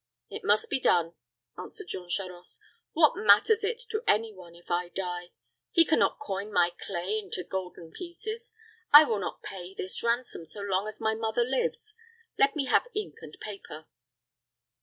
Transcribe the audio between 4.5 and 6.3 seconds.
if I die? He can not